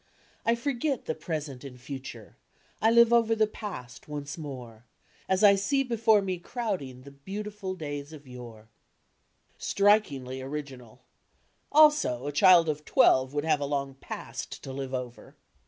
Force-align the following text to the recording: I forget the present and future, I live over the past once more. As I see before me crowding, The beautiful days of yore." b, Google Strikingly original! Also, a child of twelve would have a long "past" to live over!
I 0.47 0.55
forget 0.55 1.05
the 1.05 1.13
present 1.13 1.63
and 1.63 1.79
future, 1.79 2.35
I 2.81 2.89
live 2.89 3.13
over 3.13 3.35
the 3.35 3.45
past 3.45 4.07
once 4.07 4.35
more. 4.35 4.85
As 5.29 5.43
I 5.43 5.53
see 5.53 5.83
before 5.83 6.23
me 6.23 6.39
crowding, 6.39 7.03
The 7.03 7.11
beautiful 7.11 7.75
days 7.75 8.11
of 8.11 8.25
yore." 8.27 8.63
b, 8.63 8.65
Google 8.65 9.59
Strikingly 9.59 10.41
original! 10.41 11.03
Also, 11.71 12.25
a 12.25 12.31
child 12.31 12.67
of 12.67 12.83
twelve 12.83 13.35
would 13.35 13.45
have 13.45 13.59
a 13.59 13.65
long 13.65 13.93
"past" 13.93 14.63
to 14.63 14.73
live 14.73 14.95
over! 14.95 15.35